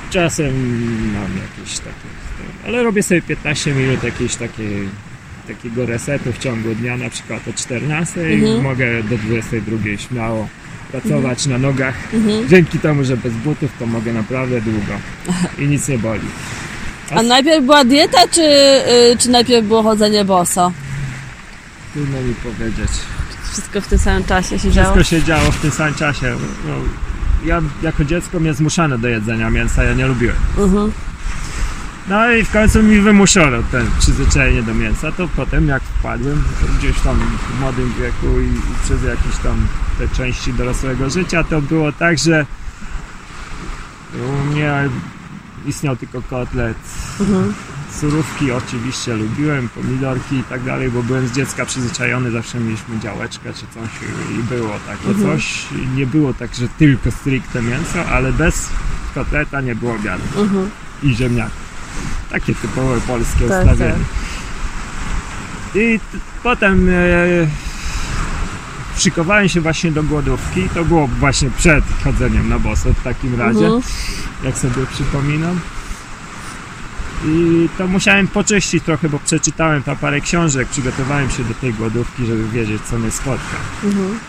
[0.09, 0.53] czasem
[1.13, 2.09] mam jakieś takie,
[2.67, 4.89] ale robię sobie 15 minut jakiejś takiej
[5.47, 8.63] takiego resetu w ciągu dnia, na przykład o 14 Mhm.
[8.63, 10.47] mogę do 22 śmiało
[10.91, 11.95] pracować na nogach.
[12.49, 14.93] Dzięki temu, że bez butów to mogę naprawdę długo
[15.59, 16.27] i nic nie boli.
[17.15, 20.71] A najpierw była dieta, czy, y, czy najpierw było chodzenie boso?
[21.93, 22.91] Trudno mi powiedzieć.
[23.51, 24.95] Wszystko w tym samym czasie się działo?
[24.95, 26.35] Wszystko się działo w tym samym czasie.
[26.67, 26.73] No,
[27.45, 30.35] ja jako dziecko mnie zmuszano do jedzenia mięsa, ja nie lubiłem.
[30.57, 30.91] Mhm.
[32.07, 36.43] No i w końcu mi wymuszono ten przyzwyczajenie do mięsa, to potem jak wpadłem
[36.79, 39.67] gdzieś tam w młodym wieku i, i przez jakieś tam
[39.99, 42.45] te części dorosłego życia, to było tak, że
[44.29, 44.89] u mnie
[45.65, 46.77] istniał tylko kotlet.
[47.19, 47.53] Mhm.
[47.99, 53.53] Surówki oczywiście lubiłem, pomidorki i tak dalej, bo byłem z dziecka przyzwyczajony, zawsze mieliśmy działeczkę
[53.53, 53.89] czy coś
[54.39, 55.37] i było takie Mhm.
[55.37, 55.65] coś.
[55.95, 58.69] Nie było tak, że tylko stricte mięso, ale bez
[59.15, 60.69] kotleta nie było obiadu Mhm.
[61.03, 61.70] i ziemniaków.
[62.31, 63.91] Takie typowe polskie Tak, ustawienie.
[63.91, 64.01] tak.
[65.75, 65.99] I
[66.43, 66.93] potem e,
[68.97, 70.69] szykowałem się właśnie do głodówki.
[70.73, 73.81] To było właśnie przed chodzeniem na boso w takim razie, Mhm.
[74.43, 75.59] jak sobie przypominam.
[77.25, 82.25] I to musiałem poczyścić trochę, bo przeczytałem tam parę książek, przygotowałem się do tej głodówki,
[82.25, 83.55] żeby wiedzieć, co mnie spotka.
[83.83, 84.19] Mhm.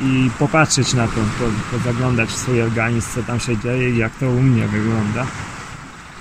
[0.00, 4.12] I popatrzeć na to, po, pozaglądać w swój organizm, co tam się dzieje i jak
[4.14, 5.26] to u mnie wygląda.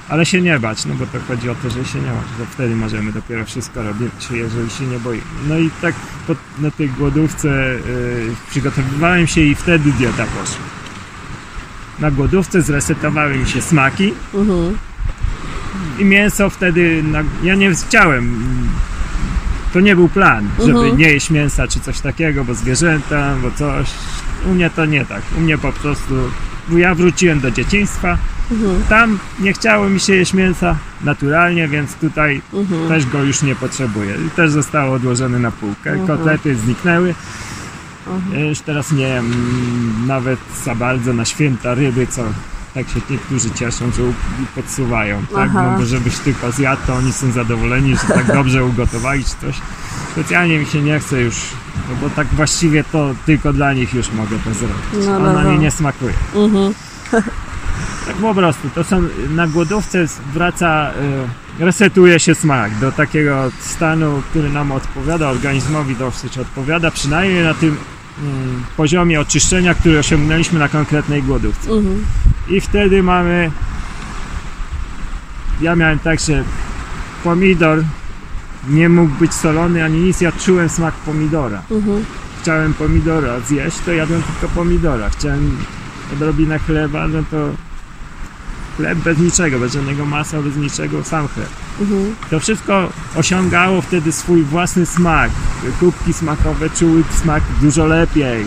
[0.09, 2.45] Ale się nie bać, no bo to chodzi o to, że się nie bać, że
[2.45, 5.23] wtedy możemy dopiero wszystko robić, jeżeli się nie boimy.
[5.47, 5.95] No i tak
[6.27, 10.63] po, na tej głodówce yy, przygotowywałem się i wtedy dieta poszła.
[11.99, 14.77] Na głodówce zresetowały mi się smaki Mhm.
[15.99, 18.43] i mięso wtedy, na, ja nie chciałem,
[19.73, 20.97] to nie był plan, żeby Mhm.
[20.97, 23.89] nie jeść mięsa czy coś takiego, bo zwierzęta, bo coś.
[24.45, 25.21] U mnie to nie tak.
[25.37, 26.13] U mnie po prostu,
[26.67, 28.17] bo ja wróciłem do dzieciństwa,
[28.51, 28.83] Mhm.
[28.89, 32.87] tam nie chciało mi się jeść mięsa naturalnie, więc tutaj Mhm.
[32.87, 34.15] też go już nie potrzebuję.
[34.27, 35.91] I też zostało odłożone na półkę.
[35.91, 36.07] Mhm.
[36.07, 37.15] Kotlety zniknęły.
[38.07, 38.47] Mhm.
[38.49, 39.33] Już teraz nie jem
[40.07, 42.23] nawet za bardzo na święta ryby, co
[42.73, 44.03] tak się niektórzy cieszą, że
[44.55, 45.49] podsuwają, tak?
[45.49, 45.71] Aha.
[45.71, 49.55] No bo żebyś tylko zjadł, to oni są zadowoleni, że tak dobrze ugotowali czy coś.
[50.11, 51.35] Specjalnie mi się nie chce już,
[51.89, 55.07] no bo tak właściwie to tylko dla nich już mogę to zrobić.
[55.07, 55.49] No, A no, na no.
[55.49, 56.13] mnie nie smakuje.
[56.35, 56.73] Mhm.
[58.07, 60.91] Tak po prostu, to są, na głodówce wraca,
[61.59, 67.53] y, resetuje się smak do takiego stanu, który nam odpowiada, organizmowi dosyć odpowiada, przynajmniej na
[67.53, 67.77] tym
[68.21, 71.71] mm, poziomie oczyszczenia, który osiągnęliśmy na konkretnej głodówce.
[71.71, 72.05] Mhm.
[72.47, 73.51] I wtedy mamy,
[75.61, 76.43] ja miałem tak, że
[77.23, 77.83] pomidor
[78.69, 81.61] nie mógł być solony ani nic, ja czułem smak pomidora.
[81.71, 82.05] Mhm.
[82.41, 85.09] Chciałem pomidora zjeść, to jadłem tylko pomidora.
[85.09, 85.57] Chciałem
[86.13, 87.49] odrobinę chleba, no to
[88.77, 91.49] chleb bez niczego, bez żadnego masła, bez niczego, sam chleb.
[91.81, 92.15] Mhm.
[92.29, 95.31] To wszystko osiągało wtedy swój własny smak.
[95.79, 98.45] Kubki smakowe czuły smak dużo lepiej.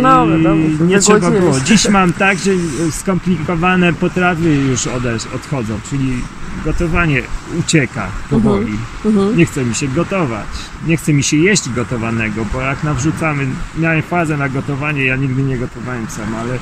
[0.00, 1.60] No, wiadomo, nie trzeba było.
[1.60, 2.50] Dziś mam tak, że
[2.90, 6.22] skomplikowane potrawy już odesz- odchodzą, czyli
[6.64, 7.22] gotowanie
[7.58, 8.72] ucieka powoli.
[9.04, 9.36] Mhm.
[9.36, 10.46] Nie chce mi się gotować.
[10.86, 13.46] Nie chce mi się jeść gotowanego, bo jak nawrzucamy,
[13.78, 16.58] miałem fazę na gotowanie, ja nigdy nie gotowałem sam, ale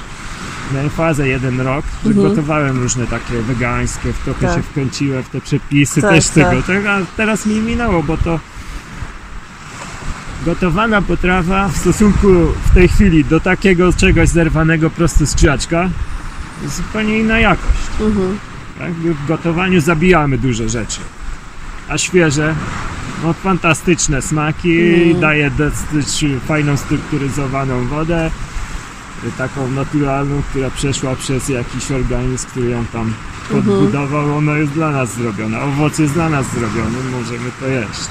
[0.75, 2.29] miałem fazę jeden rok, że Mhm.
[2.29, 4.57] gotowałem różne takie wegańskie, w trochę Tak.
[4.57, 6.35] się wkręciłem w te przepisy Tak, też tak.
[6.35, 8.41] tego, tego, a teraz mi minęło, bo to
[10.45, 12.29] gotowana potrawa w stosunku
[12.71, 15.89] w tej chwili do takiego czegoś zerwanego prosto z krzaczka
[16.63, 17.79] jest zupełnie inna jakość.
[18.01, 18.39] Mhm.
[18.79, 18.93] Tak?
[18.93, 21.01] W gotowaniu zabijamy dużo rzeczy.
[21.89, 22.55] A świeże,
[23.25, 25.21] no fantastyczne smaki, Mm.
[25.21, 28.31] daje dosyć fajną strukturyzowaną wodę,
[29.39, 33.13] taką naturalną, która przeszła przez jakiś organizm, który ją tam
[33.51, 38.09] podbudował, ona jest dla nas zrobiona, owoc jest dla nas zrobiony, możemy to jeść.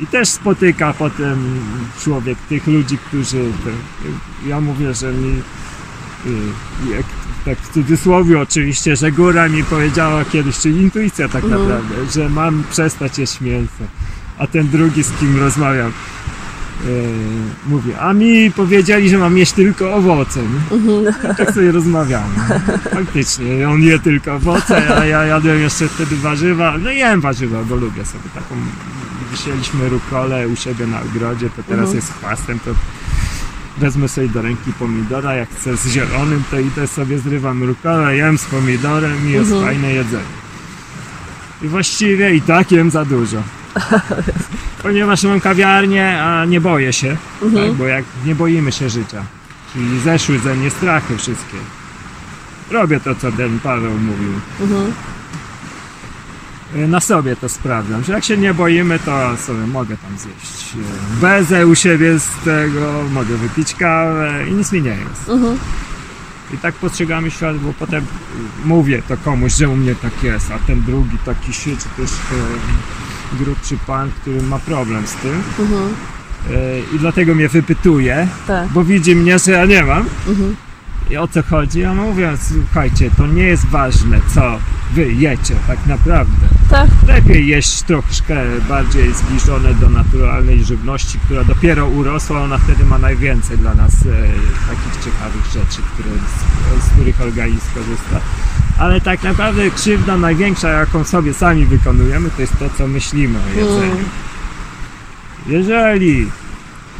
[0.00, 1.60] I też spotyka potem
[2.02, 3.44] człowiek tych ludzi, którzy,
[4.46, 5.28] ja mówię, że mi
[6.26, 7.06] y, jak,
[7.44, 11.62] tak w cudzysłowie oczywiście, że góra mi powiedziała kiedyś, czyli intuicja tak Mhm.
[11.62, 13.84] naprawdę, że mam przestać jeść mięso.
[14.38, 15.92] A ten drugi, z kim rozmawiam,
[16.84, 16.90] yy,
[17.66, 20.40] mówi, a mi powiedzieli, że mam jeść tylko owoce.
[20.70, 21.34] Mhm.
[21.36, 22.34] Tak sobie rozmawiamy.
[22.94, 26.78] Faktycznie, on je tylko owoce, a ja jadłem jeszcze wtedy warzywa.
[26.78, 28.54] No jem warzywa, bo lubię sobie taką
[29.30, 31.96] wysieliśmy rukolę u siebie na ogrodzie, to teraz Mhm.
[31.96, 32.70] jest chwastem, to
[33.78, 38.38] wezmę sobie do ręki pomidora, jak chcę z zielonym, to idę sobie, zrywam rukolę, jem
[38.38, 39.64] z pomidorem i jest Mhm.
[39.68, 40.40] fajne jedzenie.
[41.62, 43.42] I właściwie i tak jem za dużo.
[44.82, 47.68] Ponieważ mam kawiarnię, a nie boję się, Mhm.
[47.68, 47.76] tak?
[47.76, 49.22] bo jak nie boimy się życia,
[49.72, 51.56] czyli zeszły ze mnie strachy wszystkie.
[52.70, 54.32] Robię to, co Den Paweł mówił.
[54.60, 54.92] Mhm.
[56.76, 60.74] Y, Na sobie to sprawdzam, że jak się nie boimy, to sobie mogę tam zjeść
[60.74, 65.28] y, bezę u siebie z tego, mogę wypić kawę i nic mi nie jest.
[65.28, 65.58] Mhm.
[66.54, 68.04] I tak postrzegamy świat, bo potem
[68.64, 72.10] mówię to komuś, że u mnie tak jest, a ten drugi taki się, czy też
[72.10, 75.82] y, grubszy pan, który ma problem z tym Mhm.
[76.50, 78.68] y, i dlatego mnie wypytuje, Tak.
[78.68, 80.56] bo widzi mnie, że ja nie mam Mhm.
[81.10, 84.58] I o co chodzi, a mówię, słuchajcie, to nie jest ważne, co
[84.94, 86.46] wy jecie tak naprawdę.
[86.70, 86.88] Tak.
[87.08, 88.36] Lepiej jeść troszkę
[88.68, 94.10] bardziej zbliżone do naturalnej żywności, która dopiero urosła, ona wtedy ma najwięcej dla nas e,
[94.68, 96.10] takich ciekawych rzeczy, które,
[96.80, 98.20] z, z których organizm korzysta.
[98.78, 103.48] Ale tak naprawdę krzywda największa, jaką sobie sami wykonujemy, to jest to, co myślimy o
[103.48, 103.92] jedzeniu.
[103.92, 104.04] Mm.
[105.46, 106.30] Jeżeli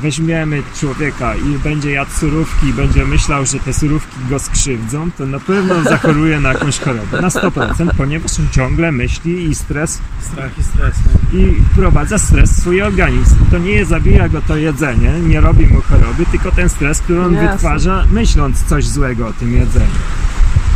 [0.02, 5.26] weźmiemy człowieka i będzie jadł surówki i będzie myślał, że te surówki go skrzywdzą, to
[5.26, 7.20] na pewno zachoruje na jakąś chorobę.
[7.20, 10.94] Na 100%, ponieważ on ciągle myśli i stres Strach i stres.
[11.32, 11.38] No.
[11.38, 13.36] i wprowadza stres w swój organizm.
[13.50, 17.34] To nie zabija go to jedzenie, nie robi mu choroby, tylko ten stres, który on
[17.34, 17.52] Jasne.
[17.52, 19.86] wytwarza, myśląc coś złego o tym jedzeniu.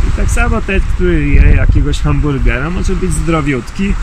[0.07, 3.93] I tak samo ten, który je jakiegoś hamburgera, może być zdrowiutki,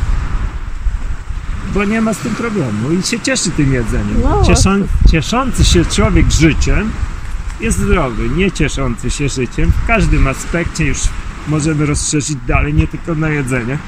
[1.74, 4.20] bo nie ma z tym problemu i się cieszy tym jedzeniem.
[4.22, 6.90] No, Cieszą, cieszący się człowiek życiem
[7.60, 10.98] jest zdrowy, nie cieszący się życiem w każdym aspekcie już
[11.48, 13.78] możemy rozszerzyć dalej, nie tylko na jedzenie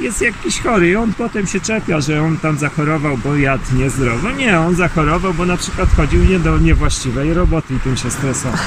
[0.00, 4.30] jest jakiś chory i on potem się czepia, że on tam zachorował, bo jadł niezdrowo.
[4.30, 8.58] Nie, on zachorował, bo na przykład chodził nie do niewłaściwej roboty i tym się stresował.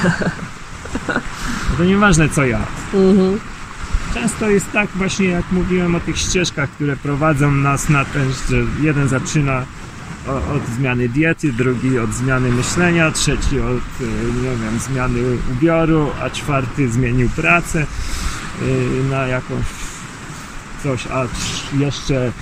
[1.78, 2.66] To nieważne co jadł.
[2.94, 3.40] Mhm.
[4.14, 8.56] Często jest tak właśnie, jak mówiłem o tych ścieżkach, które prowadzą nas na ten, że
[8.82, 9.64] jeden zaczyna
[10.26, 14.06] od zmiany diety, drugi od zmiany myślenia, trzeci od, y,
[14.42, 15.18] nie wiem, zmiany
[15.52, 17.86] ubioru, a czwarty zmienił pracę
[18.62, 19.64] y, na jakąś
[20.82, 21.26] coś, a
[21.78, 22.32] jeszcze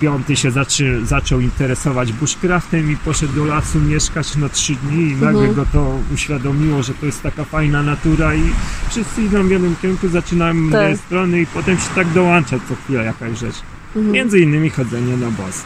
[0.00, 5.12] piąty się zaczy, zaczął interesować bushcraftem i poszedł do lasu mieszkać na trzy dni i
[5.16, 5.54] nagle Mhm.
[5.54, 8.42] go to uświadomiło, że to jest taka fajna natura i
[8.90, 10.80] wszyscy idą w jednym kierunku, zaczynają Tak.
[10.80, 13.56] tej strony i potem się tak dołącza co chwilę jakaś rzecz.
[13.96, 14.12] Mhm.
[14.12, 15.64] Między innymi chodzenie na boso.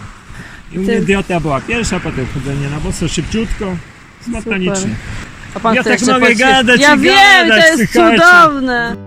[0.72, 3.76] I u mnie dieta była pierwsza, potem chodzenie na boso szybciutko,
[4.30, 4.96] spontanicznie.
[5.74, 9.05] Ja tak mogę podświe- gadać Ja wiem, gadać, to jest cudowne!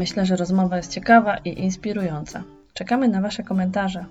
[0.00, 2.42] Myślę, że rozmowa jest ciekawa i inspirująca.
[2.74, 4.04] Czekamy na Wasze komentarze.